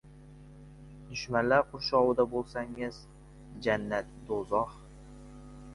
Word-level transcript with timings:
•Dushmanlar 1.09 1.61
qurshovida 1.73 2.25
bo‘lsangiz, 2.33 2.99
jannat— 3.69 4.13
do‘zax; 4.31 4.83